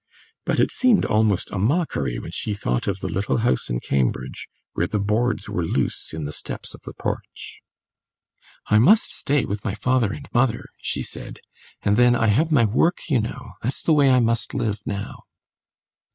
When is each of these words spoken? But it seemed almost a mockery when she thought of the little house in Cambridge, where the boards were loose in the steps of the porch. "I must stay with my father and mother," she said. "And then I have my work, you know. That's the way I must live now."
But 0.45 0.59
it 0.59 0.71
seemed 0.71 1.05
almost 1.05 1.51
a 1.51 1.59
mockery 1.59 2.17
when 2.17 2.31
she 2.31 2.55
thought 2.55 2.87
of 2.87 3.01
the 3.01 3.07
little 3.07 3.37
house 3.45 3.69
in 3.69 3.79
Cambridge, 3.79 4.47
where 4.73 4.87
the 4.87 4.97
boards 4.99 5.47
were 5.47 5.63
loose 5.63 6.11
in 6.11 6.23
the 6.25 6.33
steps 6.33 6.73
of 6.73 6.81
the 6.81 6.95
porch. 6.95 7.61
"I 8.65 8.79
must 8.79 9.11
stay 9.11 9.45
with 9.45 9.63
my 9.63 9.75
father 9.75 10.11
and 10.11 10.27
mother," 10.33 10.69
she 10.79 11.03
said. 11.03 11.37
"And 11.83 11.97
then 11.97 12.15
I 12.15 12.29
have 12.33 12.51
my 12.51 12.65
work, 12.65 12.97
you 13.09 13.21
know. 13.21 13.51
That's 13.61 13.83
the 13.83 13.93
way 13.93 14.09
I 14.09 14.21
must 14.21 14.55
live 14.55 14.79
now." 14.87 15.21